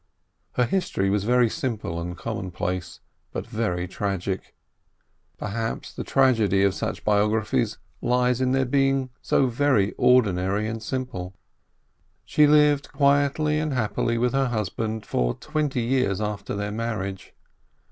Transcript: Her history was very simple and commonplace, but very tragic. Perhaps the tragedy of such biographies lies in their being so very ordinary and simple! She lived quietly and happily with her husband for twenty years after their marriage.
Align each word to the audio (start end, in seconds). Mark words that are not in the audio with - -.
Her 0.53 0.65
history 0.65 1.11
was 1.11 1.25
very 1.25 1.47
simple 1.47 2.01
and 2.01 2.17
commonplace, 2.17 3.01
but 3.31 3.45
very 3.45 3.87
tragic. 3.87 4.55
Perhaps 5.37 5.93
the 5.93 6.03
tragedy 6.03 6.63
of 6.63 6.73
such 6.73 7.03
biographies 7.05 7.77
lies 8.01 8.41
in 8.41 8.51
their 8.51 8.65
being 8.65 9.11
so 9.21 9.45
very 9.45 9.91
ordinary 9.99 10.67
and 10.67 10.81
simple! 10.81 11.35
She 12.25 12.47
lived 12.47 12.91
quietly 12.91 13.59
and 13.59 13.73
happily 13.73 14.17
with 14.17 14.33
her 14.33 14.47
husband 14.47 15.05
for 15.05 15.35
twenty 15.35 15.81
years 15.81 16.19
after 16.19 16.55
their 16.55 16.71
marriage. 16.71 17.35